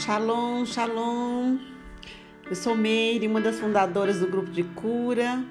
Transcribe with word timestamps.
Shalom, 0.00 0.64
shalom. 0.64 1.58
Eu 2.48 2.56
sou 2.56 2.74
Meire, 2.74 3.28
uma 3.28 3.42
das 3.42 3.60
fundadoras 3.60 4.18
do 4.18 4.26
grupo 4.26 4.50
de 4.50 4.64
cura, 4.64 5.44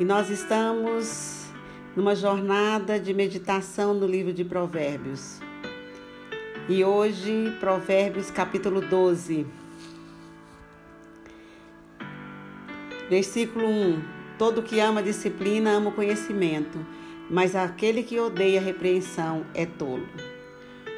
e 0.00 0.04
nós 0.04 0.28
estamos 0.28 1.46
numa 1.94 2.14
jornada 2.14 2.98
de 2.98 3.14
meditação 3.14 3.94
no 3.94 4.04
livro 4.04 4.32
de 4.32 4.44
Provérbios. 4.44 5.40
E 6.68 6.84
hoje, 6.84 7.56
Provérbios 7.60 8.32
capítulo 8.32 8.80
12. 8.80 9.46
Versículo 13.08 13.64
1: 13.64 14.02
Todo 14.36 14.62
que 14.62 14.80
ama 14.80 15.02
disciplina 15.02 15.70
ama 15.70 15.90
o 15.90 15.94
conhecimento, 15.94 16.84
mas 17.30 17.54
aquele 17.54 18.02
que 18.02 18.18
odeia 18.18 18.60
a 18.60 18.62
repreensão 18.62 19.46
é 19.54 19.64
tolo. 19.64 20.06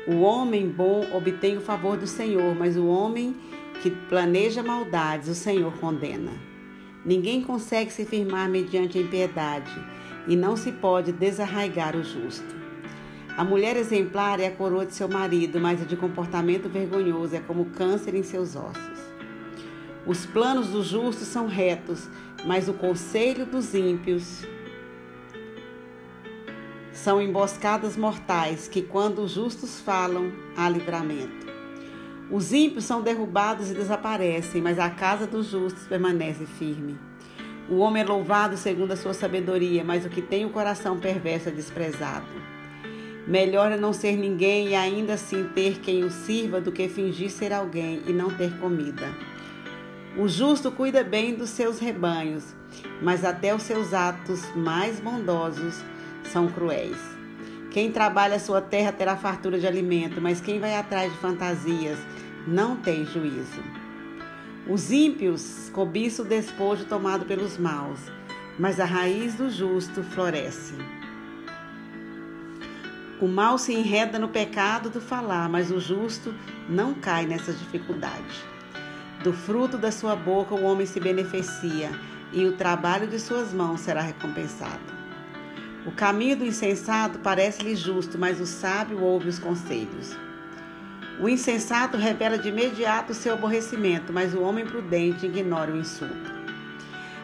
O 0.06 0.20
homem 0.20 0.68
bom 0.68 1.06
obtém 1.12 1.56
o 1.56 1.60
favor 1.60 1.96
do 1.96 2.06
Senhor, 2.06 2.54
mas 2.54 2.77
o 2.77 2.86
homem 2.86 3.36
que 3.82 3.91
planeja 3.91 4.62
maldades, 4.62 5.28
o 5.28 5.34
Senhor 5.34 5.72
condena. 5.78 6.32
Ninguém 7.04 7.42
consegue 7.42 7.92
se 7.92 8.05
firmar 8.05 8.48
mediante 8.48 8.98
a 8.98 9.00
impiedade, 9.00 9.72
e 10.27 10.36
não 10.36 10.56
se 10.56 10.72
pode 10.72 11.12
desarraigar 11.12 11.96
o 11.96 12.02
justo. 12.02 12.60
A 13.36 13.44
mulher 13.44 13.77
exemplar 13.77 14.41
é 14.41 14.46
a 14.46 14.50
coroa 14.50 14.84
de 14.84 14.94
seu 14.94 15.08
marido, 15.08 15.60
mas 15.60 15.80
a 15.80 15.84
de 15.84 15.96
comportamento 15.96 16.69
vergonhoso 16.69 17.36
é 17.36 17.41
como 17.41 17.66
câncer 17.66 18.14
em 18.14 18.22
seus 18.22 18.55
ossos. 18.56 19.00
Os 20.06 20.27
planos 20.27 20.69
dos 20.69 20.88
justos 20.88 21.28
são 21.28 21.46
retos, 21.46 22.08
mas 22.44 22.69
o 22.69 22.72
conselho 22.74 23.46
dos 23.46 23.74
ímpios 23.74 24.44
são 27.00 27.20
emboscadas 27.20 27.96
mortais 27.96 28.68
que, 28.68 28.82
quando 28.82 29.22
os 29.22 29.32
justos 29.32 29.80
falam, 29.80 30.30
há 30.54 30.68
livramento. 30.68 31.48
Os 32.30 32.52
ímpios 32.52 32.84
são 32.84 33.00
derrubados 33.00 33.70
e 33.70 33.74
desaparecem, 33.74 34.61
mas 34.61 34.78
a 34.78 34.91
casa 34.91 35.27
dos 35.27 35.47
justos 35.47 35.86
permanece 35.86 36.44
firme. 36.44 36.98
O 37.70 37.78
homem 37.78 38.02
é 38.02 38.06
louvado 38.06 38.56
segundo 38.56 38.92
a 38.92 38.97
sua 38.97 39.14
sabedoria, 39.14 39.83
mas 39.83 40.05
o 40.05 40.10
que 40.10 40.20
tem 40.20 40.44
o 40.44 40.50
coração 40.50 41.00
perverso 41.00 41.48
é 41.48 41.52
desprezado. 41.52 42.27
Melhor 43.27 43.72
é 43.72 43.78
não 43.78 43.94
ser 43.94 44.16
ninguém 44.16 44.69
e 44.69 44.75
ainda 44.75 45.14
assim 45.14 45.44
ter 45.55 45.78
quem 45.80 46.05
o 46.05 46.10
sirva 46.10 46.60
do 46.60 46.70
que 46.70 46.86
fingir 46.86 47.30
ser 47.30 47.53
alguém 47.53 48.03
e 48.06 48.12
não 48.12 48.28
ter 48.28 48.58
comida. 48.58 49.08
O 50.19 50.28
justo 50.28 50.70
cuida 50.70 51.03
bem 51.03 51.34
dos 51.34 51.48
seus 51.48 51.78
rebanhos, 51.78 52.44
mas 53.00 53.25
até 53.25 53.55
os 53.55 53.62
seus 53.62 53.94
atos 53.94 54.44
mais 54.55 55.00
bondosos 55.00 55.82
são 56.31 56.48
cruéis. 56.48 56.98
Quem 57.70 57.92
trabalha 57.92 58.36
a 58.36 58.41
sua 58.41 58.61
terra 58.61 58.92
terá 58.92 59.17
fartura 59.17 59.59
de 59.59 59.67
alimento, 59.67 60.20
mas 60.20 60.41
quem 60.41 60.59
vai 60.59 60.77
atrás 60.77 61.12
de 61.12 61.19
fantasias 61.19 61.98
não 62.47 62.77
tem 62.77 63.05
juízo. 63.05 63.62
Os 64.69 64.91
ímpios 64.91 65.70
cobiçam 65.72 66.25
o 66.25 66.28
despojo 66.28 66.84
tomado 66.84 67.25
pelos 67.25 67.59
maus, 67.59 68.00
mas 68.59 68.81
a 68.81 68.84
raiz 68.84 69.34
do 69.34 69.50
justo 69.50 70.03
floresce. 70.03 70.75
O 73.20 73.28
mal 73.28 73.59
se 73.59 73.72
enreda 73.72 74.19
no 74.19 74.28
pecado 74.28 74.91
do 74.91 75.00
falar, 75.00 75.48
mas 75.48 75.70
o 75.70 75.78
justo 75.78 76.34
não 76.69 76.94
cai 76.94 77.27
nessa 77.27 77.53
dificuldade. 77.53 78.44
Do 79.22 79.33
fruto 79.33 79.77
da 79.77 79.92
sua 79.92 80.17
boca 80.17 80.55
o 80.55 80.65
homem 80.65 80.87
se 80.87 80.98
beneficia, 80.98 81.91
e 82.33 82.47
o 82.47 82.56
trabalho 82.56 83.06
de 83.06 83.19
suas 83.19 83.53
mãos 83.53 83.81
será 83.81 84.00
recompensado. 84.00 85.00
O 85.86 85.91
caminho 85.92 86.36
do 86.36 86.45
insensato 86.45 87.19
parece-lhe 87.20 87.75
justo, 87.75 88.19
mas 88.19 88.39
o 88.39 88.45
sábio 88.45 89.00
ouve 89.00 89.28
os 89.28 89.39
conselhos. 89.39 90.14
O 91.19 91.28
insensato 91.28 91.97
revela 91.97 92.39
de 92.39 92.48
imediato 92.48 93.12
o 93.12 93.14
seu 93.14 93.34
aborrecimento, 93.34 94.12
mas 94.12 94.34
o 94.34 94.42
homem 94.42 94.67
prudente 94.67 95.25
ignora 95.25 95.72
o 95.72 95.78
insulto. 95.78 96.41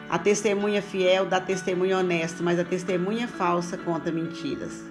A 0.09 0.17
testemunha 0.17 0.81
fiel 0.81 1.25
dá 1.25 1.39
testemunho 1.39 1.99
honesto, 1.99 2.41
mas 2.41 2.59
a 2.59 2.63
testemunha 2.63 3.27
falsa 3.27 3.77
conta 3.77 4.11
mentiras. 4.11 4.83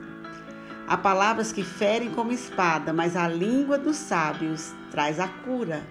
Há 0.87 0.97
palavras 0.97 1.51
que 1.51 1.65
ferem 1.65 2.11
como 2.11 2.31
espada, 2.31 2.93
mas 2.93 3.17
a 3.17 3.27
língua 3.27 3.79
dos 3.79 3.97
sábios 3.97 4.73
traz 4.93 5.19
a 5.19 5.27
cura. 5.27 5.83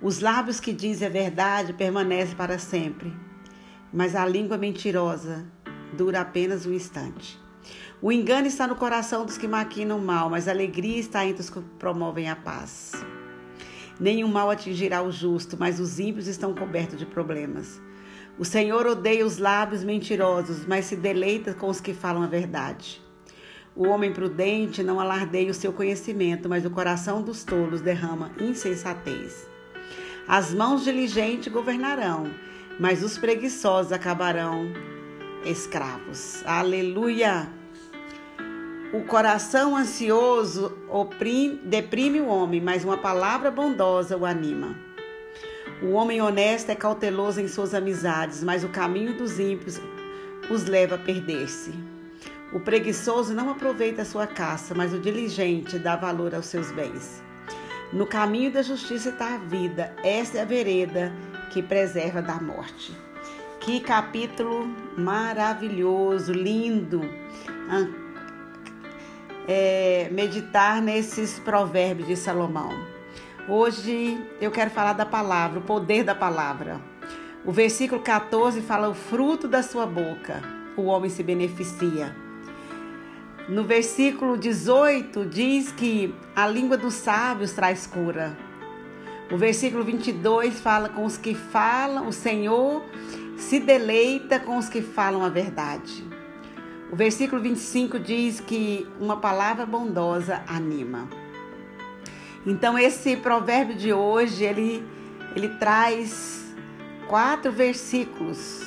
Os 0.00 0.20
lábios 0.20 0.60
que 0.60 0.72
dizem 0.72 1.08
a 1.08 1.10
verdade 1.10 1.74
permanecem 1.74 2.34
para 2.34 2.58
sempre, 2.58 3.14
mas 3.92 4.16
a 4.16 4.24
língua 4.24 4.56
mentirosa 4.56 5.44
dura 5.94 6.20
apenas 6.20 6.66
um 6.66 6.72
instante. 6.72 7.40
O 8.02 8.10
engano 8.10 8.46
está 8.46 8.66
no 8.66 8.76
coração 8.76 9.26
dos 9.26 9.36
que 9.36 9.46
maquinam 9.46 9.98
o 9.98 10.02
mal, 10.02 10.30
mas 10.30 10.48
a 10.48 10.50
alegria 10.50 10.98
está 10.98 11.26
entre 11.26 11.42
os 11.42 11.50
que 11.50 11.60
promovem 11.78 12.30
a 12.30 12.36
paz. 12.36 12.92
Nenhum 14.00 14.28
mal 14.28 14.50
atingirá 14.50 15.02
o 15.02 15.12
justo, 15.12 15.56
mas 15.58 15.78
os 15.78 16.00
ímpios 16.00 16.26
estão 16.26 16.54
cobertos 16.54 16.98
de 16.98 17.04
problemas. 17.04 17.78
O 18.38 18.44
Senhor 18.44 18.86
odeia 18.86 19.26
os 19.26 19.36
lábios 19.36 19.84
mentirosos, 19.84 20.64
mas 20.64 20.86
se 20.86 20.96
deleita 20.96 21.52
com 21.52 21.68
os 21.68 21.78
que 21.78 21.92
falam 21.92 22.22
a 22.22 22.26
verdade. 22.26 23.02
O 23.76 23.86
homem 23.86 24.12
prudente 24.12 24.82
não 24.82 24.98
alardeia 24.98 25.50
o 25.50 25.54
seu 25.54 25.72
conhecimento, 25.72 26.48
mas 26.48 26.64
o 26.64 26.70
coração 26.70 27.20
dos 27.20 27.44
tolos 27.44 27.82
derrama 27.82 28.32
insensatez. 28.40 29.46
As 30.26 30.54
mãos 30.54 30.84
diligentes 30.84 31.52
governarão, 31.52 32.30
mas 32.78 33.02
os 33.02 33.18
preguiçosos 33.18 33.92
acabarão 33.92 34.72
escravos. 35.44 36.42
Aleluia! 36.46 37.48
O 38.92 39.04
coração 39.04 39.76
ansioso 39.76 40.76
oprime, 40.88 41.60
deprime 41.64 42.20
o 42.20 42.26
homem, 42.26 42.60
mas 42.60 42.84
uma 42.84 42.96
palavra 42.96 43.50
bondosa 43.50 44.16
o 44.16 44.26
anima. 44.26 44.76
O 45.82 45.92
homem 45.92 46.20
honesto 46.20 46.70
é 46.70 46.74
cauteloso 46.74 47.40
em 47.40 47.48
suas 47.48 47.72
amizades, 47.72 48.42
mas 48.42 48.64
o 48.64 48.68
caminho 48.68 49.16
dos 49.16 49.38
ímpios 49.38 49.80
os 50.50 50.64
leva 50.64 50.96
a 50.96 50.98
perder-se. 50.98 51.72
O 52.52 52.58
preguiçoso 52.58 53.32
não 53.32 53.50
aproveita 53.50 54.02
a 54.02 54.04
sua 54.04 54.26
caça, 54.26 54.74
mas 54.74 54.92
o 54.92 54.98
diligente 54.98 55.78
dá 55.78 55.94
valor 55.94 56.34
aos 56.34 56.46
seus 56.46 56.72
bens. 56.72 57.22
No 57.92 58.06
caminho 58.06 58.52
da 58.52 58.62
justiça 58.62 59.10
está 59.10 59.36
a 59.36 59.38
vida, 59.38 59.94
esta 60.02 60.38
é 60.38 60.42
a 60.42 60.44
vereda 60.44 61.12
que 61.52 61.62
preserva 61.62 62.20
da 62.20 62.40
morte. 62.40 62.92
Que 63.70 63.78
capítulo 63.78 64.68
maravilhoso, 64.98 66.32
lindo. 66.32 67.02
Ah, 67.68 67.86
é, 69.46 70.08
meditar 70.10 70.82
nesses 70.82 71.38
provérbios 71.38 72.08
de 72.08 72.16
Salomão. 72.16 72.70
Hoje 73.48 74.20
eu 74.40 74.50
quero 74.50 74.70
falar 74.70 74.94
da 74.94 75.06
palavra, 75.06 75.60
o 75.60 75.62
poder 75.62 76.02
da 76.02 76.16
palavra. 76.16 76.80
O 77.44 77.52
versículo 77.52 78.02
14 78.02 78.60
fala: 78.60 78.88
o 78.88 78.94
fruto 78.94 79.46
da 79.46 79.62
sua 79.62 79.86
boca, 79.86 80.42
o 80.76 80.86
homem 80.86 81.08
se 81.08 81.22
beneficia. 81.22 82.12
No 83.48 83.62
versículo 83.62 84.36
18 84.36 85.26
diz 85.26 85.70
que 85.70 86.12
a 86.34 86.44
língua 86.44 86.76
dos 86.76 86.94
sábios 86.94 87.52
traz 87.52 87.86
cura. 87.86 88.36
O 89.30 89.36
versículo 89.36 89.84
22 89.84 90.58
fala 90.58 90.88
com 90.88 91.04
os 91.04 91.16
que 91.16 91.36
falam, 91.36 92.08
o 92.08 92.12
Senhor 92.12 92.82
se 93.40 93.58
deleita 93.58 94.38
com 94.38 94.58
os 94.58 94.68
que 94.68 94.82
falam 94.82 95.24
a 95.24 95.28
verdade. 95.28 96.06
O 96.92 96.96
versículo 96.96 97.40
25 97.40 97.98
diz 97.98 98.38
que 98.38 98.86
uma 99.00 99.16
palavra 99.16 99.64
bondosa 99.64 100.42
anima. 100.46 101.08
Então 102.46 102.78
esse 102.78 103.16
provérbio 103.16 103.74
de 103.74 103.92
hoje, 103.92 104.44
ele 104.44 104.86
ele 105.34 105.48
traz 105.48 106.52
quatro 107.06 107.52
versículos 107.52 108.62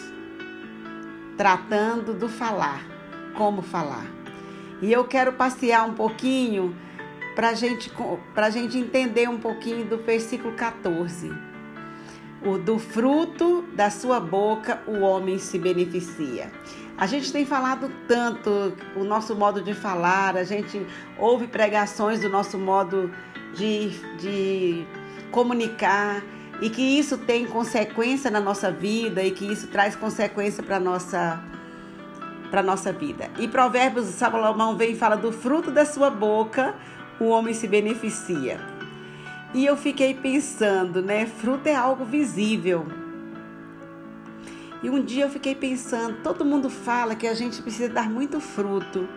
tratando 1.38 2.14
do 2.14 2.30
falar, 2.30 2.86
como 3.36 3.62
falar. 3.62 4.06
E 4.82 4.92
eu 4.92 5.04
quero 5.04 5.34
passear 5.34 5.88
um 5.88 5.94
pouquinho 5.94 6.76
para 7.36 7.54
gente, 7.54 7.92
a 8.36 8.50
gente 8.50 8.78
entender 8.78 9.30
um 9.30 9.40
pouquinho 9.40 9.86
do 9.86 9.98
versículo 9.98 10.54
14 10.56 11.53
o 12.46 12.58
do 12.58 12.78
fruto 12.78 13.64
da 13.74 13.90
sua 13.90 14.20
boca 14.20 14.82
o 14.88 15.00
homem 15.00 15.38
se 15.38 15.58
beneficia. 15.58 16.52
A 16.98 17.08
gente 17.08 17.32
tem 17.32 17.46
falado 17.46 17.92
tanto 18.08 18.74
o 18.96 19.04
nosso 19.04 19.36
modo 19.36 19.62
de 19.62 19.74
falar, 19.74 20.38
a 20.38 20.44
gente 20.44 20.86
ouve 21.18 21.48
pregações 21.48 22.22
do 22.22 22.30
nosso 22.30 22.58
modo 22.58 23.12
de, 23.56 23.90
de 24.20 24.86
comunicar 25.32 26.24
e 26.62 26.70
que 26.70 26.82
isso 26.82 27.18
tem 27.18 27.46
consequência 27.46 28.30
na 28.30 28.40
nossa 28.40 28.72
vida 28.72 29.24
e 29.24 29.32
que 29.32 29.46
isso 29.46 29.68
traz 29.68 29.96
consequência 29.96 30.62
para 30.62 30.80
nossa 30.80 31.44
para 32.52 32.62
nossa 32.62 32.94
vida. 32.94 33.32
E 33.40 33.48
Provérbios 33.48 34.06
Salomão 34.10 34.78
vem 34.78 34.92
e 34.92 34.96
fala 34.96 35.16
do 35.18 35.32
fruto 35.32 35.72
da 35.72 35.86
sua 35.86 36.12
boca 36.12 36.76
o 37.20 37.26
homem 37.30 37.52
se 37.52 37.68
beneficia. 37.68 38.73
E 39.54 39.66
eu 39.66 39.78
fiquei 39.78 40.16
pensando, 40.16 41.02
né? 41.02 41.28
Fruto 41.28 41.68
é 41.68 41.76
algo 41.76 42.04
visível. 42.04 42.88
E 44.82 44.90
um 44.90 45.04
dia 45.04 45.26
eu 45.26 45.30
fiquei 45.30 45.54
pensando, 45.54 46.24
todo 46.24 46.44
mundo 46.44 46.70
fala 46.70 47.16
que 47.16 47.28
a 47.28 47.34
gente 47.34 47.62
precisa 47.62 47.88
dar 47.88 48.10
muito 48.10 48.40
fruto. 48.40 49.08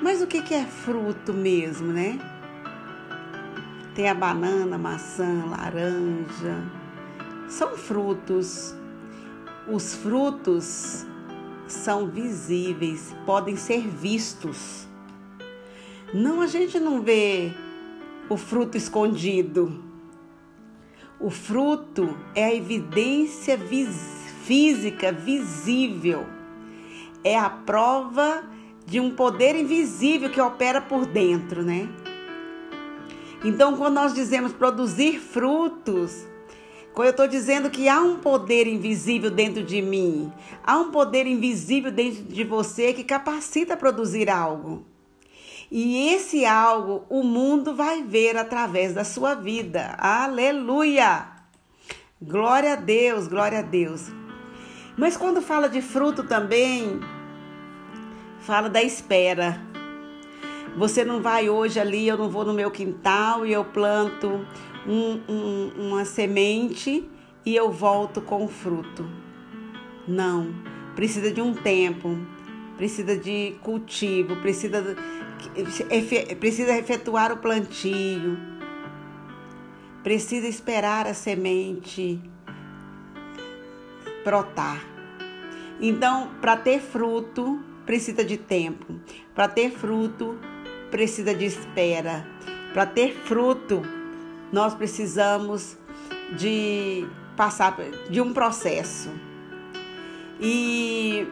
Mas 0.00 0.22
o 0.22 0.26
que 0.26 0.54
é 0.54 0.64
fruto 0.64 1.32
mesmo, 1.32 1.92
né? 1.92 2.18
Tem 3.94 4.08
a 4.08 4.14
banana, 4.14 4.78
maçã, 4.78 5.44
laranja. 5.50 6.62
São 7.48 7.76
frutos. 7.76 8.74
Os 9.66 9.94
frutos 9.94 11.04
são 11.66 12.06
visíveis, 12.06 13.14
podem 13.26 13.56
ser 13.56 13.88
vistos. 13.88 14.86
Não, 16.12 16.40
a 16.40 16.46
gente 16.46 16.78
não 16.78 17.00
vê 17.00 17.52
o 18.28 18.36
fruto 18.36 18.76
escondido. 18.76 19.82
O 21.20 21.30
fruto 21.30 22.16
é 22.34 22.44
a 22.44 22.54
evidência 22.54 23.56
vis 23.56 24.24
física 24.44 25.10
visível. 25.10 26.26
É 27.22 27.38
a 27.38 27.48
prova 27.48 28.44
de 28.86 29.00
um 29.00 29.10
poder 29.10 29.56
invisível 29.56 30.28
que 30.28 30.40
opera 30.40 30.80
por 30.80 31.06
dentro, 31.06 31.62
né? 31.62 31.88
Então, 33.42 33.76
quando 33.76 33.94
nós 33.94 34.12
dizemos 34.14 34.52
produzir 34.52 35.18
frutos, 35.18 36.26
quando 36.92 37.06
eu 37.06 37.10
estou 37.10 37.26
dizendo 37.26 37.70
que 37.70 37.88
há 37.88 38.00
um 38.00 38.18
poder 38.18 38.66
invisível 38.66 39.30
dentro 39.30 39.62
de 39.62 39.80
mim, 39.80 40.32
há 40.62 40.78
um 40.78 40.90
poder 40.90 41.26
invisível 41.26 41.90
dentro 41.90 42.22
de 42.24 42.44
você 42.44 42.92
que 42.92 43.04
capacita 43.04 43.74
a 43.74 43.76
produzir 43.76 44.28
algo. 44.28 44.84
E 45.70 46.08
esse 46.08 46.44
algo 46.44 47.04
o 47.08 47.22
mundo 47.22 47.74
vai 47.74 48.02
ver 48.02 48.36
através 48.36 48.92
da 48.92 49.04
sua 49.04 49.34
vida. 49.34 49.94
Aleluia! 49.98 51.26
Glória 52.20 52.72
a 52.72 52.76
Deus, 52.76 53.28
glória 53.28 53.58
a 53.58 53.62
Deus. 53.62 54.10
Mas 54.96 55.16
quando 55.16 55.42
fala 55.42 55.68
de 55.68 55.82
fruto 55.82 56.22
também, 56.22 57.00
fala 58.40 58.70
da 58.70 58.82
espera. 58.82 59.60
Você 60.76 61.04
não 61.04 61.20
vai 61.20 61.48
hoje 61.48 61.78
ali, 61.78 62.06
eu 62.06 62.16
não 62.16 62.28
vou 62.28 62.44
no 62.44 62.52
meu 62.52 62.70
quintal 62.70 63.44
e 63.44 63.52
eu 63.52 63.64
planto 63.64 64.46
um, 64.86 65.20
um, 65.28 65.72
uma 65.76 66.04
semente 66.04 67.08
e 67.44 67.54
eu 67.54 67.70
volto 67.70 68.20
com 68.20 68.44
o 68.44 68.48
fruto. 68.48 69.08
Não, 70.06 70.54
precisa 70.94 71.30
de 71.30 71.40
um 71.40 71.54
tempo, 71.54 72.18
precisa 72.76 73.16
de 73.16 73.54
cultivo, 73.62 74.36
precisa, 74.36 74.96
precisa 76.38 76.76
efetuar 76.76 77.32
o 77.32 77.36
plantio, 77.36 78.38
precisa 80.02 80.46
esperar 80.46 81.06
a 81.06 81.14
semente 81.14 82.20
brotar. 84.24 84.84
Então, 85.80 86.30
para 86.40 86.56
ter 86.56 86.80
fruto, 86.80 87.60
precisa 87.84 88.24
de 88.24 88.36
tempo. 88.36 89.00
Para 89.34 89.48
ter 89.48 89.70
fruto, 89.70 90.38
precisa 90.90 91.34
de 91.34 91.44
espera. 91.44 92.26
Para 92.72 92.86
ter 92.86 93.12
fruto, 93.12 93.82
nós 94.52 94.74
precisamos 94.74 95.76
de 96.36 97.06
passar 97.36 97.76
de 98.08 98.20
um 98.20 98.32
processo. 98.32 99.10
E 100.40 101.26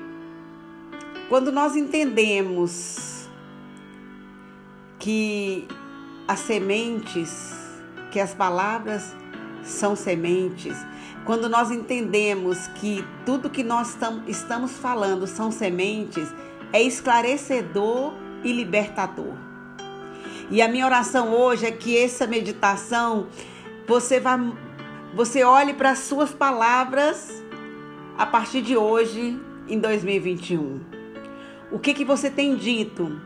quando 1.29 1.51
nós 1.51 1.75
entendemos 1.75 3.12
que 5.03 5.67
as 6.29 6.39
sementes, 6.39 7.53
que 8.13 8.21
as 8.21 8.33
palavras 8.33 9.17
são 9.65 9.97
sementes, 9.97 10.77
quando 11.25 11.49
nós 11.49 11.73
entendemos 11.73 12.69
que 12.69 13.05
tudo 13.27 13.51
que 13.51 13.65
nós 13.65 13.99
estamos 14.29 14.79
falando 14.79 15.27
são 15.27 15.51
sementes, 15.51 16.33
é 16.73 16.81
esclarecedor 16.81 18.15
e 18.45 18.53
libertador. 18.53 19.35
E 20.49 20.63
a 20.63 20.69
minha 20.69 20.87
oração 20.87 21.35
hoje 21.35 21.67
é 21.67 21.73
que 21.73 21.99
essa 21.99 22.25
meditação 22.25 23.27
você 23.89 24.21
vá 24.21 24.39
você 25.15 25.43
olhe 25.43 25.75
para 25.75 25.91
as 25.91 25.99
suas 25.99 26.31
palavras 26.31 27.43
a 28.17 28.25
partir 28.25 28.63
de 28.63 28.77
hoje 28.77 29.37
em 29.69 29.81
2021. 29.81 30.81
O 31.73 31.81
que 31.81 31.93
que 31.93 32.05
você 32.05 32.31
tem 32.31 32.55
dito? 32.55 33.21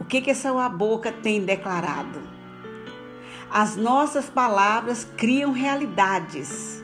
O 0.00 0.04
que 0.04 0.20
que 0.20 0.30
essa 0.30 0.68
boca 0.68 1.12
tem 1.12 1.44
declarado? 1.44 2.20
As 3.50 3.76
nossas 3.76 4.28
palavras 4.28 5.06
criam 5.16 5.52
realidades. 5.52 6.82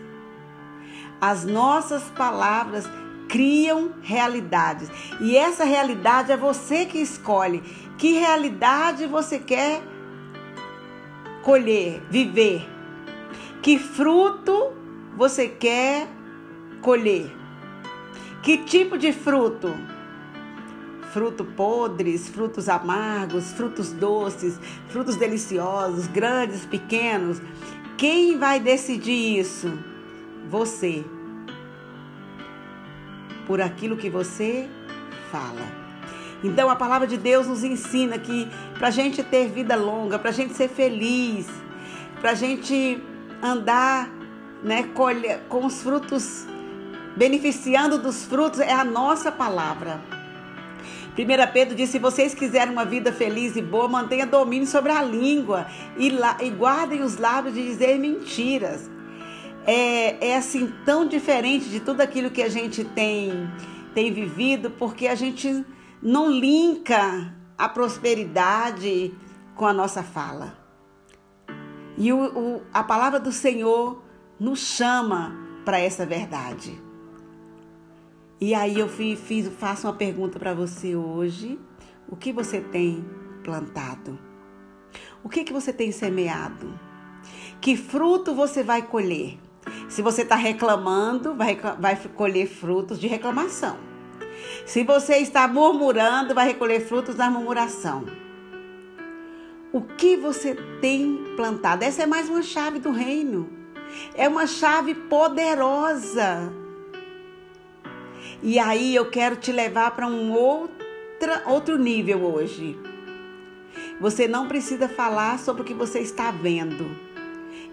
As 1.20 1.44
nossas 1.44 2.04
palavras 2.10 2.88
criam 3.28 3.92
realidades. 4.02 4.90
E 5.20 5.36
essa 5.36 5.64
realidade 5.64 6.32
é 6.32 6.36
você 6.36 6.84
que 6.86 6.98
escolhe. 6.98 7.60
Que 7.98 8.12
realidade 8.12 9.06
você 9.06 9.38
quer 9.38 9.82
colher, 11.42 12.02
viver? 12.10 12.68
Que 13.62 13.78
fruto 13.78 14.72
você 15.16 15.48
quer 15.48 16.08
colher? 16.80 17.34
Que 18.42 18.58
tipo 18.58 18.98
de 18.98 19.12
fruto? 19.12 19.74
Frutos 21.14 21.46
podres, 21.56 22.28
frutos 22.28 22.68
amargos, 22.68 23.52
frutos 23.52 23.92
doces, 23.92 24.58
frutos 24.88 25.14
deliciosos, 25.14 26.08
grandes, 26.08 26.66
pequenos. 26.66 27.40
Quem 27.96 28.36
vai 28.36 28.58
decidir 28.58 29.38
isso? 29.38 29.72
Você 30.50 31.04
por 33.46 33.60
aquilo 33.60 33.96
que 33.96 34.10
você 34.10 34.68
fala. 35.30 35.64
Então 36.42 36.68
a 36.68 36.74
palavra 36.74 37.06
de 37.06 37.16
Deus 37.16 37.46
nos 37.46 37.62
ensina 37.62 38.18
que 38.18 38.50
para 38.76 38.88
a 38.88 38.90
gente 38.90 39.22
ter 39.22 39.48
vida 39.48 39.76
longa, 39.76 40.18
para 40.18 40.30
a 40.30 40.32
gente 40.32 40.52
ser 40.54 40.68
feliz, 40.68 41.46
para 42.20 42.32
a 42.32 42.34
gente 42.34 43.00
andar 43.40 44.10
né, 44.64 44.90
com 45.48 45.64
os 45.64 45.80
frutos, 45.80 46.44
beneficiando 47.16 47.98
dos 47.98 48.24
frutos, 48.24 48.58
é 48.58 48.72
a 48.72 48.82
nossa 48.82 49.30
palavra. 49.30 50.13
1 51.16 51.52
Pedro 51.52 51.74
disse: 51.74 51.92
se 51.92 51.98
vocês 51.98 52.34
quiserem 52.34 52.72
uma 52.72 52.84
vida 52.84 53.12
feliz 53.12 53.56
e 53.56 53.62
boa, 53.62 53.88
mantenha 53.88 54.26
domínio 54.26 54.66
sobre 54.66 54.92
a 54.92 55.02
língua 55.02 55.66
e, 55.96 56.10
la, 56.10 56.36
e 56.40 56.50
guardem 56.50 57.02
os 57.02 57.16
lábios 57.16 57.54
de 57.54 57.62
dizer 57.62 57.98
mentiras 57.98 58.90
é, 59.66 60.28
é 60.28 60.36
assim 60.36 60.72
tão 60.84 61.06
diferente 61.06 61.68
de 61.68 61.80
tudo 61.80 62.00
aquilo 62.00 62.30
que 62.30 62.42
a 62.42 62.48
gente 62.48 62.84
tem, 62.84 63.50
tem 63.94 64.12
vivido, 64.12 64.70
porque 64.70 65.06
a 65.06 65.14
gente 65.14 65.64
não 66.02 66.30
linka 66.30 67.34
a 67.56 67.68
prosperidade 67.68 69.14
com 69.54 69.66
a 69.66 69.72
nossa 69.72 70.02
fala. 70.02 70.58
E 71.96 72.12
o, 72.12 72.38
o, 72.38 72.62
a 72.72 72.82
palavra 72.82 73.18
do 73.18 73.32
Senhor 73.32 74.02
nos 74.38 74.60
chama 74.60 75.34
para 75.64 75.78
essa 75.78 76.04
verdade. 76.04 76.78
E 78.44 78.54
aí 78.54 78.78
eu 78.78 78.90
fiz, 78.90 79.48
faço 79.58 79.86
uma 79.86 79.94
pergunta 79.94 80.38
para 80.38 80.52
você 80.52 80.94
hoje. 80.94 81.58
O 82.06 82.14
que 82.14 82.30
você 82.30 82.60
tem 82.60 83.02
plantado? 83.42 84.18
O 85.22 85.30
que, 85.30 85.44
que 85.44 85.52
você 85.52 85.72
tem 85.72 85.90
semeado? 85.90 86.78
Que 87.58 87.74
fruto 87.74 88.34
você 88.34 88.62
vai 88.62 88.82
colher? 88.82 89.38
Se 89.88 90.02
você 90.02 90.20
está 90.20 90.36
reclamando, 90.36 91.34
vai, 91.34 91.58
vai 91.78 91.96
colher 91.96 92.46
frutos 92.46 93.00
de 93.00 93.06
reclamação. 93.06 93.78
Se 94.66 94.84
você 94.84 95.16
está 95.16 95.48
murmurando, 95.48 96.34
vai 96.34 96.48
recolher 96.48 96.80
frutos 96.80 97.14
da 97.14 97.30
murmuração. 97.30 98.04
O 99.72 99.80
que 99.80 100.18
você 100.18 100.54
tem 100.82 101.16
plantado? 101.34 101.82
Essa 101.82 102.02
é 102.02 102.06
mais 102.06 102.28
uma 102.28 102.42
chave 102.42 102.78
do 102.78 102.90
reino. 102.90 103.48
É 104.14 104.28
uma 104.28 104.46
chave 104.46 104.94
poderosa. 104.94 106.62
E 108.46 108.58
aí 108.58 108.94
eu 108.94 109.10
quero 109.10 109.36
te 109.36 109.50
levar 109.50 109.92
para 109.92 110.06
um 110.06 110.30
outra, 110.30 111.44
outro 111.46 111.78
nível 111.78 112.22
hoje. 112.22 112.78
Você 113.98 114.28
não 114.28 114.46
precisa 114.46 114.86
falar 114.86 115.38
sobre 115.38 115.62
o 115.62 115.64
que 115.64 115.72
você 115.72 116.00
está 116.00 116.30
vendo 116.30 116.94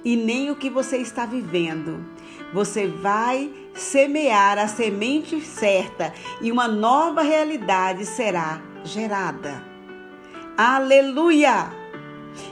e 0.02 0.16
nem 0.16 0.50
o 0.50 0.56
que 0.56 0.70
você 0.70 0.96
está 0.96 1.26
vivendo. 1.26 2.00
Você 2.54 2.88
vai 2.88 3.52
semear 3.74 4.58
a 4.58 4.70
semente 4.70 5.42
certa 5.42 6.14
e 6.40 6.50
uma 6.50 6.70
nova 6.70 7.22
realidade 7.22 8.06
será 8.06 8.62
gerada. 8.86 9.62
Aleluia! 10.56 11.70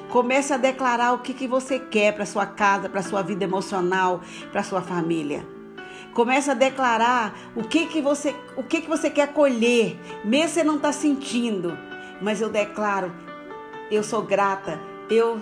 Comece 0.10 0.52
a 0.52 0.58
declarar 0.58 1.14
o 1.14 1.20
que, 1.20 1.34
que 1.34 1.48
você 1.48 1.80
quer 1.80 2.14
para 2.14 2.26
sua 2.26 2.46
casa, 2.46 2.90
para 2.90 3.02
sua 3.02 3.22
vida 3.22 3.46
emocional, 3.46 4.20
para 4.52 4.62
sua 4.62 4.82
família. 4.82 5.59
Comece 6.14 6.52
a 6.52 6.54
declarar 6.54 7.34
o 7.56 7.64
que, 7.64 7.86
que 7.86 8.02
você 8.02 8.36
o 8.58 8.64
que, 8.64 8.82
que 8.82 8.90
você 8.90 9.10
quer 9.10 9.34
colher, 9.34 9.98
mesmo 10.24 10.50
você 10.50 10.64
não 10.64 10.76
está 10.76 10.92
sentindo. 10.92 11.78
Mas 12.22 12.42
eu 12.42 12.50
declaro, 12.50 13.14
eu 13.90 14.04
sou 14.04 14.22
grata, 14.22 14.80
eu 15.10 15.40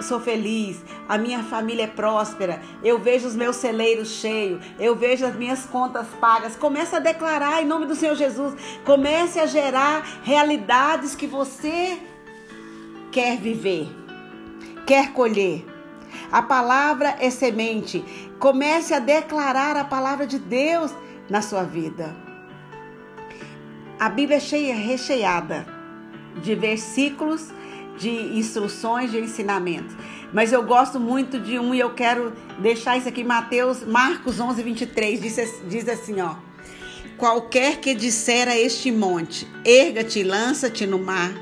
sou 0.00 0.20
feliz, 0.20 0.82
a 1.08 1.18
minha 1.18 1.42
família 1.42 1.84
é 1.84 1.86
próspera, 1.86 2.60
eu 2.82 2.98
vejo 2.98 3.26
os 3.26 3.34
meus 3.34 3.56
celeiros 3.56 4.08
cheios, 4.08 4.62
eu 4.78 4.94
vejo 4.94 5.26
as 5.26 5.34
minhas 5.34 5.64
contas 5.66 6.06
pagas. 6.20 6.56
Comece 6.56 6.96
a 6.96 7.00
declarar 7.00 7.62
em 7.62 7.66
nome 7.66 7.86
do 7.86 7.94
Senhor 7.94 8.14
Jesus. 8.14 8.54
Comece 8.84 9.38
a 9.38 9.46
gerar 9.46 10.06
realidades 10.22 11.14
que 11.14 11.26
você 11.26 11.98
quer 13.10 13.38
viver, 13.38 13.88
quer 14.86 15.12
colher. 15.12 15.77
A 16.30 16.42
palavra 16.42 17.16
é 17.20 17.30
semente. 17.30 18.04
Comece 18.38 18.94
a 18.94 18.98
declarar 18.98 19.76
a 19.76 19.84
palavra 19.84 20.26
de 20.26 20.38
Deus 20.38 20.92
na 21.28 21.42
sua 21.42 21.62
vida. 21.62 22.14
A 23.98 24.08
Bíblia 24.08 24.36
é 24.36 24.40
cheia, 24.40 24.74
recheada 24.74 25.66
de 26.42 26.54
versículos, 26.54 27.48
de 27.98 28.10
instruções, 28.38 29.10
de 29.10 29.18
ensinamentos. 29.18 29.94
Mas 30.32 30.52
eu 30.52 30.62
gosto 30.62 31.00
muito 31.00 31.40
de 31.40 31.58
um 31.58 31.74
e 31.74 31.80
eu 31.80 31.94
quero 31.94 32.32
deixar 32.60 32.96
isso 32.96 33.08
aqui, 33.08 33.24
Mateus, 33.24 33.84
Marcos 33.84 34.38
11, 34.38 34.62
23, 34.62 35.20
diz, 35.20 35.62
diz 35.68 35.88
assim, 35.88 36.20
ó. 36.20 36.36
Qualquer 37.16 37.78
que 37.78 37.94
disser 37.94 38.46
a 38.46 38.56
este 38.56 38.92
monte, 38.92 39.48
erga-te 39.64 40.22
lança-te 40.22 40.86
no 40.86 40.98
mar, 41.00 41.32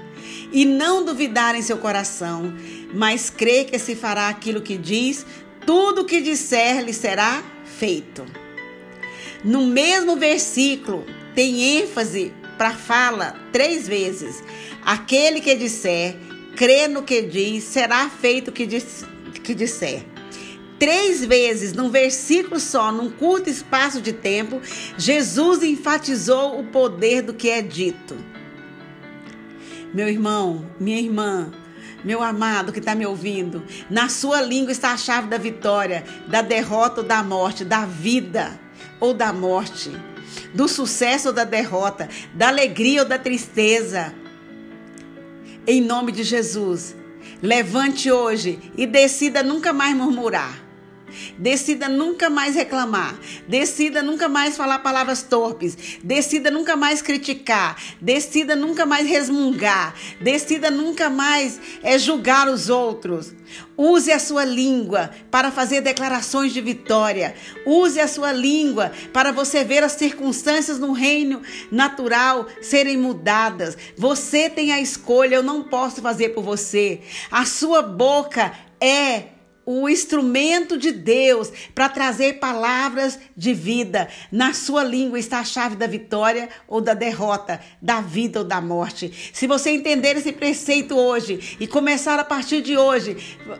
e 0.52 0.64
não 0.64 1.04
duvidar 1.04 1.54
em 1.54 1.62
seu 1.62 1.78
coração, 1.78 2.54
mas 2.94 3.30
crê 3.30 3.64
que 3.64 3.78
se 3.78 3.94
fará 3.94 4.28
aquilo 4.28 4.60
que 4.60 4.76
diz, 4.76 5.26
tudo 5.64 6.02
o 6.02 6.04
que 6.04 6.20
disser 6.20 6.82
lhe 6.82 6.92
será 6.92 7.42
feito. 7.64 8.24
No 9.44 9.66
mesmo 9.66 10.16
versículo, 10.16 11.04
tem 11.34 11.80
ênfase 11.80 12.32
para 12.56 12.72
fala 12.72 13.36
três 13.52 13.86
vezes. 13.86 14.42
Aquele 14.84 15.40
que 15.40 15.54
disser, 15.54 16.16
crê 16.56 16.88
no 16.88 17.02
que 17.02 17.22
diz, 17.22 17.64
será 17.64 18.08
feito 18.08 18.48
o 18.48 18.52
que, 18.52 18.66
que 19.42 19.54
disser. 19.54 20.04
Três 20.78 21.24
vezes, 21.24 21.72
num 21.72 21.90
versículo 21.90 22.60
só, 22.60 22.92
num 22.92 23.10
curto 23.10 23.48
espaço 23.48 24.00
de 24.00 24.12
tempo, 24.12 24.60
Jesus 24.98 25.62
enfatizou 25.62 26.60
o 26.60 26.64
poder 26.64 27.22
do 27.22 27.32
que 27.32 27.48
é 27.48 27.62
dito. 27.62 28.16
Meu 29.96 30.10
irmão, 30.10 30.62
minha 30.78 31.00
irmã, 31.00 31.50
meu 32.04 32.22
amado 32.22 32.70
que 32.70 32.80
está 32.80 32.94
me 32.94 33.06
ouvindo, 33.06 33.64
na 33.88 34.10
sua 34.10 34.42
língua 34.42 34.70
está 34.70 34.92
a 34.92 34.96
chave 34.98 35.26
da 35.26 35.38
vitória, 35.38 36.04
da 36.28 36.42
derrota 36.42 37.00
ou 37.00 37.06
da 37.06 37.22
morte, 37.22 37.64
da 37.64 37.86
vida 37.86 38.60
ou 39.00 39.14
da 39.14 39.32
morte, 39.32 39.90
do 40.52 40.68
sucesso 40.68 41.28
ou 41.28 41.34
da 41.34 41.44
derrota, 41.44 42.10
da 42.34 42.48
alegria 42.48 43.04
ou 43.04 43.08
da 43.08 43.18
tristeza. 43.18 44.12
Em 45.66 45.80
nome 45.80 46.12
de 46.12 46.24
Jesus, 46.24 46.94
levante 47.40 48.12
hoje 48.12 48.70
e 48.76 48.86
decida 48.86 49.42
nunca 49.42 49.72
mais 49.72 49.96
murmurar. 49.96 50.65
Decida 51.38 51.88
nunca 51.88 52.30
mais 52.30 52.54
reclamar. 52.54 53.18
Decida 53.48 54.02
nunca 54.02 54.28
mais 54.28 54.56
falar 54.56 54.80
palavras 54.80 55.22
torpes. 55.22 55.98
Decida 56.02 56.50
nunca 56.50 56.76
mais 56.76 57.02
criticar. 57.02 57.76
Decida 58.00 58.56
nunca 58.56 58.86
mais 58.86 59.08
resmungar. 59.08 59.94
Decida 60.20 60.70
nunca 60.70 61.10
mais 61.10 61.60
é, 61.82 61.98
julgar 61.98 62.48
os 62.48 62.68
outros. 62.68 63.34
Use 63.76 64.10
a 64.10 64.18
sua 64.18 64.44
língua 64.44 65.10
para 65.30 65.50
fazer 65.50 65.80
declarações 65.80 66.52
de 66.52 66.60
vitória. 66.60 67.34
Use 67.64 68.00
a 68.00 68.08
sua 68.08 68.32
língua 68.32 68.90
para 69.12 69.32
você 69.32 69.62
ver 69.62 69.84
as 69.84 69.92
circunstâncias 69.92 70.78
no 70.78 70.92
reino 70.92 71.42
natural 71.70 72.46
serem 72.60 72.96
mudadas. 72.96 73.76
Você 73.96 74.48
tem 74.48 74.72
a 74.72 74.80
escolha, 74.80 75.36
eu 75.36 75.42
não 75.42 75.62
posso 75.62 76.00
fazer 76.00 76.30
por 76.30 76.42
você. 76.42 77.00
A 77.30 77.44
sua 77.44 77.82
boca 77.82 78.52
é 78.80 79.35
o 79.66 79.88
instrumento 79.88 80.78
de 80.78 80.92
Deus 80.92 81.52
para 81.74 81.88
trazer 81.88 82.34
palavras 82.34 83.18
de 83.36 83.52
vida. 83.52 84.08
Na 84.30 84.54
sua 84.54 84.84
língua 84.84 85.18
está 85.18 85.40
a 85.40 85.44
chave 85.44 85.74
da 85.74 85.88
vitória 85.88 86.48
ou 86.68 86.80
da 86.80 86.94
derrota, 86.94 87.60
da 87.82 88.00
vida 88.00 88.38
ou 88.38 88.44
da 88.44 88.60
morte. 88.60 89.12
Se 89.32 89.48
você 89.48 89.70
entender 89.70 90.16
esse 90.16 90.32
preceito 90.32 90.96
hoje 90.96 91.56
e 91.58 91.66
começar 91.66 92.18
a 92.20 92.24
partir 92.24 92.62
de 92.62 92.78
hoje, 92.78 93.16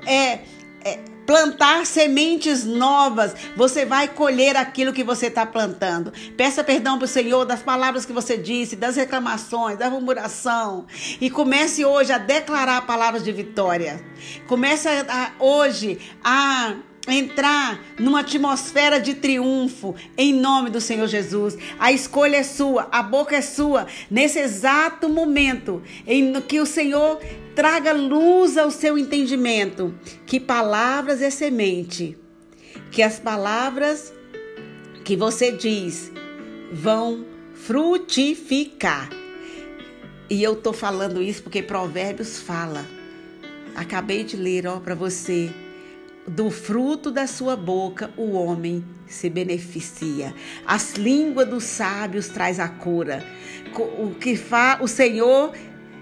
é, 0.07 0.39
é 0.85 1.16
plantar 1.27 1.85
sementes 1.85 2.65
novas, 2.65 3.35
você 3.57 3.85
vai 3.85 4.09
colher 4.09 4.57
aquilo 4.57 4.93
que 4.93 5.03
você 5.03 5.27
está 5.27 5.45
plantando. 5.45 6.13
Peça 6.37 6.63
perdão 6.63 6.97
para 6.99 7.05
o 7.05 7.09
Senhor 7.09 7.45
das 7.45 7.63
palavras 7.63 8.07
que 8.07 8.13
você 8.13 8.39
disse, 8.39 8.77
das 8.77 8.97
reclamações, 8.97 9.77
da 9.77 9.91
murmuração. 9.91 10.87
E 11.21 11.29
comece 11.29 11.85
hoje 11.85 12.13
a 12.13 12.19
declarar 12.19 12.87
palavras 12.87 13.25
de 13.25 13.33
vitória. 13.33 14.03
Comece 14.47 14.89
a, 14.89 15.33
hoje 15.39 15.99
a 16.23 16.77
entrar 17.07 17.81
numa 17.99 18.21
atmosfera 18.21 19.01
de 19.01 19.15
triunfo 19.15 19.95
em 20.17 20.33
nome 20.33 20.71
do 20.71 20.81
Senhor 20.81 21.07
Jesus. 21.07 21.57
A 21.79 21.93
escolha 21.93 22.37
é 22.37 22.43
sua, 22.43 22.89
a 22.91 23.03
boca 23.03 23.37
é 23.37 23.41
sua. 23.41 23.87
Nesse 24.11 24.39
exato 24.39 25.09
momento 25.09 25.83
em 26.07 26.33
que 26.41 26.61
o 26.61 26.67
Senhor 26.67 27.21
traga 27.55 27.93
luz 27.93 28.59
ao 28.59 28.71
seu 28.71 28.99
entendimento, 28.99 29.95
que 30.27 30.39
palavras 30.39 31.23
é 31.23 31.31
semente, 31.31 32.17
que 32.91 33.03
as 33.03 33.19
palavras 33.19 34.13
que 35.05 35.17
você 35.17 35.53
diz 35.53 36.13
vão 36.73 37.25
frutificar. 37.55 39.09
E 40.29 40.43
eu 40.43 40.57
tô 40.57 40.73
falando 40.73 41.23
isso 41.23 41.43
porque 41.45 41.63
Provérbios 41.63 42.41
fala. 42.41 42.85
Acabei 43.77 44.25
de 44.25 44.37
ler, 44.37 44.67
ó, 44.67 44.81
para 44.81 44.95
você 44.95 45.53
do 46.27 46.51
fruto 46.51 47.11
da 47.11 47.27
sua 47.27 47.57
boca 47.57 48.11
o 48.17 48.33
homem 48.33 48.85
se 49.07 49.31
beneficia. 49.31 50.35
As 50.67 50.95
línguas 50.95 51.49
dos 51.49 51.65
sábios 51.65 52.29
traz 52.29 52.59
a 52.59 52.69
cura. 52.69 53.25
O 53.99 54.15
que 54.15 54.37
fa, 54.37 54.79
o 54.81 54.89
Senhor 54.89 55.53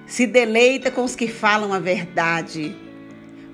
se 0.06 0.26
deleita 0.26 0.90
com 0.90 1.04
os 1.04 1.14
que 1.14 1.28
falam 1.28 1.72
a 1.72 1.78
verdade. 1.78 2.74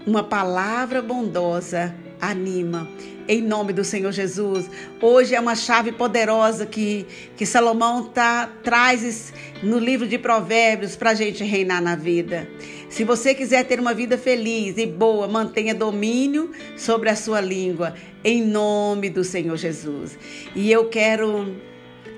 Uma 0.06 0.22
palavra 0.22 1.02
bondosa 1.02 1.94
anima. 2.20 2.88
Em 3.30 3.40
nome 3.40 3.72
do 3.72 3.84
Senhor 3.84 4.10
Jesus. 4.10 4.68
Hoje 5.00 5.36
é 5.36 5.40
uma 5.40 5.54
chave 5.54 5.92
poderosa 5.92 6.66
que, 6.66 7.06
que 7.36 7.46
Salomão 7.46 8.02
tá, 8.02 8.50
traz 8.60 9.32
no 9.62 9.78
livro 9.78 10.04
de 10.04 10.18
Provérbios 10.18 10.96
para 10.96 11.10
a 11.10 11.14
gente 11.14 11.44
reinar 11.44 11.80
na 11.80 11.94
vida. 11.94 12.50
Se 12.88 13.04
você 13.04 13.32
quiser 13.32 13.64
ter 13.66 13.78
uma 13.78 13.94
vida 13.94 14.18
feliz 14.18 14.76
e 14.78 14.84
boa, 14.84 15.28
mantenha 15.28 15.72
domínio 15.72 16.50
sobre 16.76 17.08
a 17.08 17.14
sua 17.14 17.40
língua, 17.40 17.94
em 18.24 18.42
nome 18.42 19.08
do 19.08 19.22
Senhor 19.22 19.56
Jesus. 19.56 20.18
E 20.52 20.72
eu 20.72 20.88
quero 20.88 21.54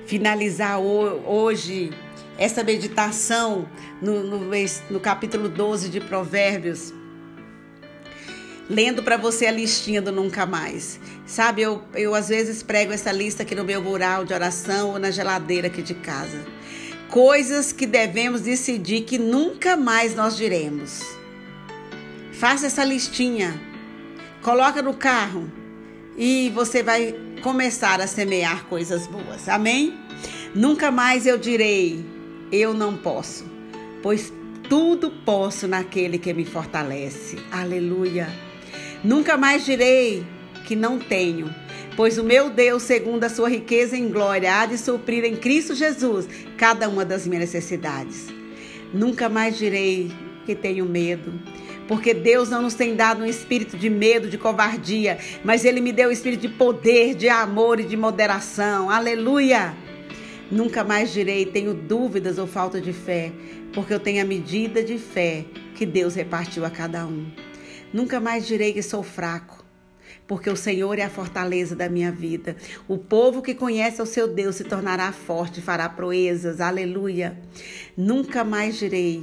finalizar 0.07 0.81
hoje 0.81 1.91
essa 2.39 2.65
meditação 2.65 3.69
no, 4.01 4.23
no, 4.23 4.39
no 4.89 4.99
capítulo 4.99 5.51
12 5.51 5.91
de 5.91 6.01
Provérbios 6.01 7.02
lendo 8.69 9.03
para 9.03 9.17
você 9.17 9.47
a 9.47 9.51
listinha 9.51 10.01
do 10.01 10.13
Nunca 10.13 10.47
Mais. 10.47 10.99
Sabe, 11.27 11.63
eu, 11.63 11.83
eu 11.95 12.15
às 12.15 12.29
vezes 12.29 12.63
prego 12.63 12.93
essa 12.93 13.13
lista 13.13 13.43
aqui 13.43 13.55
no 13.55 13.65
meu 13.65 13.83
mural 13.83 14.25
de 14.25 14.33
oração 14.33 14.91
ou 14.91 14.99
na 14.99 15.11
geladeira 15.11 15.69
aqui 15.69 15.83
de 15.83 15.95
casa 15.95 16.39
coisas 17.13 17.75
que 17.75 17.85
devemos 17.85 18.41
decidir 18.41 19.03
que 19.03 19.19
nunca 19.19 19.77
mais 19.77 20.15
nós 20.15 20.35
diremos. 20.35 21.03
Faça 22.33 22.67
essa 22.67 22.83
listinha, 22.83 23.61
coloca 24.41 24.81
no 24.81 24.95
carro 24.95 25.47
e 26.17 26.51
você 26.55 26.83
vai 26.83 27.15
começar 27.43 28.01
a 28.01 28.07
semear 28.07 28.65
coisas 28.65 29.07
boas. 29.07 29.47
Amém? 29.47 29.95
Nunca 30.55 30.91
mais 30.91 31.27
eu 31.27 31.37
direi, 31.37 32.03
eu 32.51 32.73
não 32.73 32.97
posso, 32.97 33.45
pois 34.03 34.33
tudo 34.67 35.11
posso 35.11 35.69
naquele 35.69 36.19
que 36.19 36.33
me 36.33 36.47
fortalece. 36.47 37.37
Aleluia. 37.53 38.52
Nunca 39.05 39.37
mais 39.37 39.65
direi 39.65 40.25
que 40.65 40.77
não 40.77 40.99
tenho, 40.99 41.53
Pois 41.95 42.17
o 42.17 42.25
meu 42.25 42.49
Deus, 42.49 42.85
segundo 42.85 43.25
a 43.25 43.29
sua 43.29 43.51
riqueza 43.51 43.97
em 43.97 44.09
glória, 44.09 44.55
há 44.55 44.65
de 44.65 44.79
suprir 44.79 45.25
em 45.25 45.37
Cristo 45.37 45.75
Jesus 45.75 46.27
cada 46.57 46.89
uma 46.89 47.05
das 47.05 47.27
minhas 47.27 47.53
necessidades. 47.53 48.29
Nunca 48.95 49.29
mais 49.29 49.59
direi 49.59 50.11
que 50.47 50.55
tenho 50.55 50.87
medo, 50.87 51.39
porque 51.87 52.15
Deus 52.15 52.49
não 52.49 52.63
nos 52.63 52.75
tem 52.75 52.97
dado 52.97 53.23
um 53.23 53.27
espírito 53.27 53.77
de 53.77 53.91
medo, 53.91 54.31
de 54.31 54.39
covardia, 54.39 55.19
mas 55.45 55.67
Ele 55.67 55.83
me 55.83 55.93
deu 55.93 56.09
um 56.09 56.13
espírito 56.13 56.41
de 56.41 56.49
poder, 56.49 57.15
de 57.15 57.29
amor 57.29 57.79
e 57.79 57.85
de 57.85 57.97
moderação. 57.97 58.89
Aleluia! 58.89 59.75
Nunca 60.51 60.83
mais 60.83 61.13
direi 61.13 61.45
tenho 61.45 61.75
dúvidas 61.75 62.39
ou 62.39 62.47
falta 62.47 62.81
de 62.81 62.93
fé, 62.93 63.33
porque 63.75 63.93
eu 63.93 64.01
tenho 64.01 64.23
a 64.23 64.27
medida 64.27 64.83
de 64.83 64.97
fé 64.97 65.45
que 65.75 65.85
Deus 65.85 66.15
repartiu 66.15 66.65
a 66.65 66.71
cada 66.71 67.05
um. 67.07 67.27
Nunca 67.93 68.19
mais 68.19 68.47
direi 68.47 68.73
que 68.73 68.83
sou 68.83 69.03
fraco, 69.03 69.65
porque 70.27 70.49
o 70.49 70.57
Senhor 70.57 70.99
é 70.99 71.03
a 71.03 71.11
fortaleza 71.11 71.77
da 71.77 71.89
minha 71.89 72.11
vida. 72.11 72.57
O 72.89 72.97
povo 72.97 73.43
que 73.43 73.55
conhece 73.55 74.01
o 74.01 74.07
seu 74.07 74.27
Deus 74.27 74.57
se 74.57 74.65
tornará 74.65 75.13
forte, 75.13 75.61
fará 75.61 75.89
proezas. 75.89 76.61
Aleluia. 76.61 77.39
Nunca 77.97 78.45
mais 78.45 78.79
direi 78.79 79.23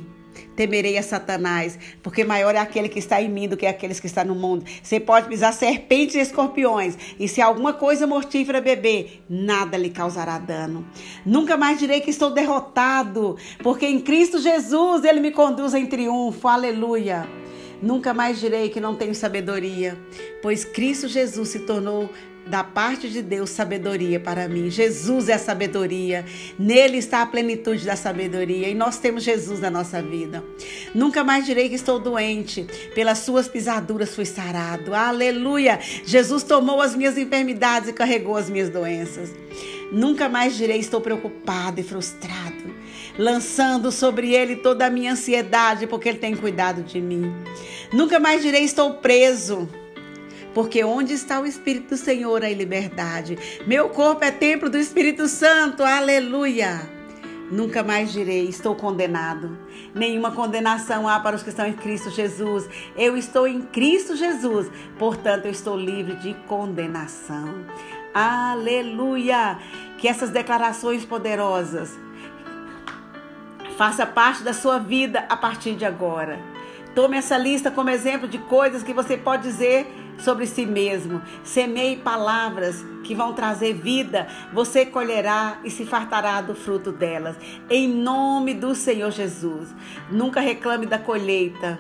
temerei 0.56 0.98
a 0.98 1.04
Satanás, 1.04 1.80
porque 2.04 2.24
maior 2.24 2.56
é 2.56 2.58
aquele 2.58 2.90
que 2.90 3.00
está 3.00 3.22
em 3.22 3.30
mim 3.30 3.48
do 3.48 3.58
que 3.58 3.66
aqueles 3.66 4.00
que 4.00 4.08
estão 4.08 4.26
no 4.26 4.36
mundo. 4.36 4.66
Você 4.84 5.00
pode 5.00 5.28
pisar 5.28 5.54
serpentes 5.54 6.16
e 6.16 6.20
escorpiões, 6.20 6.98
e 7.20 7.28
se 7.28 7.42
alguma 7.42 7.74
coisa 7.74 8.06
mortífera 8.06 8.62
beber, 8.62 9.24
nada 9.30 9.78
lhe 9.78 9.90
causará 9.90 10.38
dano. 10.38 10.86
Nunca 11.26 11.58
mais 11.58 11.80
direi 11.80 12.02
que 12.02 12.10
estou 12.10 12.32
derrotado, 12.32 13.38
porque 13.64 13.86
em 13.86 14.00
Cristo 14.00 14.40
Jesus 14.40 15.04
ele 15.04 15.20
me 15.20 15.32
conduz 15.32 15.74
em 15.74 15.86
triunfo. 15.86 16.48
Aleluia. 16.48 17.38
Nunca 17.81 18.13
mais 18.13 18.39
direi 18.39 18.69
que 18.69 18.79
não 18.79 18.95
tenho 18.95 19.15
sabedoria, 19.15 19.98
pois 20.41 20.65
Cristo 20.65 21.07
Jesus 21.07 21.50
se 21.50 21.59
tornou 21.59 22.09
da 22.50 22.63
parte 22.63 23.07
de 23.09 23.21
Deus 23.21 23.51
sabedoria 23.51 24.19
para 24.19 24.48
mim. 24.48 24.69
Jesus 24.69 25.29
é 25.29 25.33
a 25.33 25.39
sabedoria. 25.39 26.25
Nele 26.57 26.98
está 26.98 27.21
a 27.21 27.25
plenitude 27.25 27.86
da 27.86 27.95
sabedoria 27.95 28.67
e 28.67 28.74
nós 28.74 28.98
temos 28.98 29.24
Jesus 29.24 29.59
na 29.59 29.69
nossa 29.69 30.01
vida. 30.01 30.43
Nunca 30.93 31.24
mais 31.24 31.45
direi 31.45 31.69
que 31.69 31.75
estou 31.75 32.00
doente. 32.00 32.65
Pelas 32.95 33.19
suas 33.19 33.48
pisaduras 33.48 34.15
fui 34.15 34.25
sarado. 34.25 34.95
Aleluia! 34.95 35.79
Jesus 36.05 36.41
tomou 36.41 36.81
as 36.81 36.95
minhas 36.95 37.17
enfermidades 37.17 37.89
e 37.89 37.93
carregou 37.93 38.36
as 38.36 38.50
minhas 38.50 38.69
doenças. 38.69 39.31
Nunca 39.91 40.29
mais 40.29 40.55
direi 40.55 40.77
estou 40.77 41.01
preocupado 41.01 41.79
e 41.79 41.84
frustrado, 41.84 42.74
lançando 43.17 43.91
sobre 43.91 44.34
ele 44.34 44.58
toda 44.58 44.86
a 44.86 44.89
minha 44.89 45.13
ansiedade, 45.13 45.88
porque 45.88 46.10
ele 46.10 46.19
tem 46.19 46.36
cuidado 46.36 46.84
de 46.84 47.01
mim. 47.01 47.34
Nunca 47.91 48.19
mais 48.19 48.41
direi 48.41 48.63
estou 48.63 48.96
preso 48.96 49.67
porque 50.53 50.84
onde 50.84 51.13
está 51.13 51.39
o 51.39 51.46
Espírito 51.46 51.89
do 51.89 51.98
Senhor, 51.98 52.43
há 52.43 52.50
liberdade. 52.50 53.38
Meu 53.67 53.89
corpo 53.89 54.24
é 54.24 54.31
templo 54.31 54.69
do 54.69 54.77
Espírito 54.77 55.27
Santo, 55.27 55.84
aleluia. 55.84 56.99
Nunca 57.51 57.84
mais 57.84 58.12
direi, 58.12 58.48
estou 58.48 58.75
condenado. 58.75 59.58
Nenhuma 59.94 60.32
condenação 60.32 61.08
há 61.08 61.20
para 61.20 61.36
os 61.36 61.44
que 61.44 61.50
estão 61.50 61.65
em 61.65 61.74
Cristo 61.74 62.10
Jesus. 62.10 62.70
Eu 62.96 63.18
estou 63.18 63.48
em 63.48 63.62
Cristo 63.62 64.15
Jesus, 64.15 64.72
portanto, 65.00 65.46
eu 65.46 65.51
estou 65.51 65.75
livre 65.75 66.15
de 66.15 66.34
condenação. 66.48 67.65
Aleluia! 68.13 69.58
Que 69.98 70.08
essas 70.08 70.29
declarações 70.29 71.03
poderosas 71.06 71.98
faça 73.77 74.06
parte 74.06 74.44
da 74.44 74.53
sua 74.53 74.77
vida 74.77 75.25
a 75.29 75.38
partir 75.38 75.74
de 75.74 75.86
agora. 75.86 76.38
Tome 76.94 77.18
essa 77.18 77.38
lista 77.38 77.72
como 77.72 77.89
exemplo 77.89 78.27
de 78.27 78.38
coisas 78.38 78.84
que 78.84 78.94
você 78.94 79.15
pode 79.15 79.44
dizer 79.44 79.88
sobre 80.20 80.46
si 80.46 80.66
mesmo. 80.66 81.22
Semeie 81.44 81.98
palavras 81.98 82.86
que 83.04 83.16
vão 83.16 83.34
trazer 83.34 83.74
vida. 83.74 84.28
Você 84.54 84.86
colherá 84.86 85.60
e 85.64 85.72
se 85.72 85.86
fartará 85.86 86.42
do 86.42 86.54
fruto 86.54 86.92
delas. 86.92 87.36
Em 87.70 87.88
nome 87.88 88.54
do 88.54 88.76
Senhor 88.76 89.12
Jesus. 89.12 89.74
Nunca 90.12 90.40
reclame 90.40 90.86
da 90.86 91.00
colheita, 91.00 91.80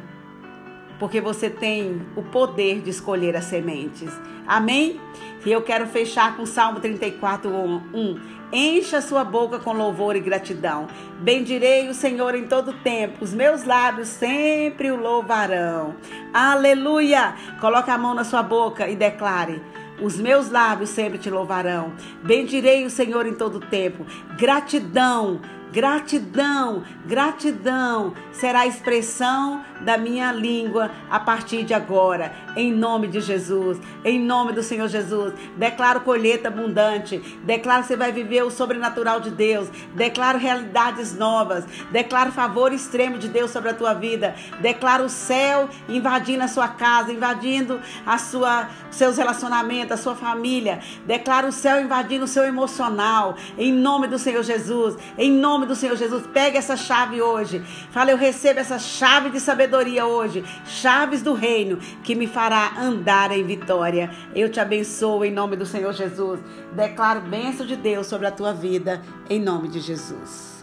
porque 0.97 1.21
você 1.21 1.49
tem 1.49 2.01
o 2.15 2.23
poder 2.23 2.81
de 2.81 2.89
escolher 2.89 3.35
as 3.35 3.45
sementes. 3.45 4.11
Amém? 4.47 4.99
E 5.45 5.51
eu 5.51 5.61
quero 5.61 5.87
fechar 5.87 6.35
com 6.35 6.45
Salmo 6.45 6.79
34, 6.79 7.49
1. 7.49 8.19
Encha 8.51 8.99
sua 8.99 9.23
boca 9.23 9.59
com 9.59 9.73
louvor 9.73 10.15
e 10.15 10.19
gratidão. 10.19 10.87
Bendirei 11.19 11.87
o 11.87 11.93
Senhor 11.93 12.35
em 12.35 12.47
todo 12.47 12.73
tempo. 12.73 13.23
Os 13.23 13.33
meus 13.33 13.63
lábios 13.63 14.07
sempre 14.07 14.91
o 14.91 14.95
louvarão. 14.95 15.95
Aleluia! 16.33 17.35
Coloque 17.61 17.91
a 17.91 17.97
mão 17.97 18.13
na 18.13 18.23
sua 18.23 18.41
boca 18.41 18.89
e 18.89 18.95
declare: 18.95 19.61
os 20.01 20.17
meus 20.17 20.49
lábios 20.49 20.89
sempre 20.89 21.17
te 21.17 21.29
louvarão. 21.29 21.93
Bendirei 22.23 22.85
o 22.85 22.89
Senhor 22.89 23.25
em 23.27 23.33
todo 23.33 23.59
tempo. 23.59 24.05
Gratidão 24.37 25.41
Gratidão, 25.71 26.83
gratidão 27.05 28.13
será 28.31 28.61
a 28.61 28.67
expressão 28.67 29.63
da 29.81 29.97
minha 29.97 30.31
língua 30.31 30.91
a 31.09 31.19
partir 31.19 31.63
de 31.63 31.73
agora, 31.73 32.33
em 32.55 32.71
nome 32.71 33.07
de 33.07 33.21
Jesus, 33.21 33.79
em 34.03 34.19
nome 34.19 34.51
do 34.51 34.63
Senhor 34.63 34.87
Jesus. 34.87 35.33
Declaro 35.57 36.01
colheita 36.01 36.47
abundante, 36.47 37.19
declaro 37.43 37.81
que 37.81 37.87
você 37.87 37.95
vai 37.95 38.11
viver 38.11 38.43
o 38.43 38.51
sobrenatural 38.51 39.19
de 39.19 39.29
Deus, 39.29 39.69
declaro 39.95 40.39
realidades 40.39 41.15
novas, 41.15 41.65
declaro 41.91 42.31
favor 42.31 42.73
extremo 42.73 43.17
de 43.17 43.27
Deus 43.27 43.51
sobre 43.51 43.69
a 43.69 43.73
tua 43.73 43.93
vida, 43.93 44.35
declaro 44.59 45.05
o 45.05 45.09
céu 45.09 45.69
invadindo 45.87 46.43
a 46.43 46.47
sua 46.47 46.67
casa, 46.67 47.13
invadindo 47.13 47.79
a 48.05 48.17
sua 48.17 48.69
seus 48.89 49.17
relacionamentos, 49.17 49.93
a 49.93 50.01
sua 50.01 50.15
família. 50.15 50.79
Declaro 51.05 51.49
o 51.49 51.51
céu 51.51 51.81
invadindo 51.81 52.25
o 52.25 52.27
seu 52.27 52.43
emocional, 52.43 53.35
em 53.57 53.71
nome 53.71 54.07
do 54.07 54.17
Senhor 54.17 54.43
Jesus, 54.43 54.97
em 55.17 55.31
nome 55.31 55.58
nome 55.59 55.67
do 55.67 55.75
Senhor 55.75 55.97
Jesus, 55.97 56.25
pega 56.27 56.57
essa 56.57 56.77
chave 56.77 57.21
hoje. 57.21 57.61
Fala, 57.91 58.11
eu 58.11 58.17
recebo 58.17 58.61
essa 58.61 58.79
chave 58.79 59.29
de 59.29 59.41
sabedoria 59.41 60.05
hoje, 60.05 60.43
chaves 60.65 61.21
do 61.21 61.33
reino 61.33 61.77
que 62.01 62.15
me 62.15 62.27
fará 62.27 62.79
andar 62.79 63.31
em 63.31 63.43
vitória. 63.43 64.09
Eu 64.33 64.49
te 64.49 64.59
abençoo 64.61 65.25
em 65.25 65.31
nome 65.31 65.57
do 65.57 65.65
Senhor 65.65 65.91
Jesus. 65.91 66.39
Declaro 66.73 67.19
bênção 67.19 67.65
de 67.65 67.75
Deus 67.75 68.07
sobre 68.07 68.27
a 68.27 68.31
tua 68.31 68.53
vida, 68.53 69.01
em 69.29 69.39
nome 69.41 69.67
de 69.67 69.81
Jesus. 69.81 70.58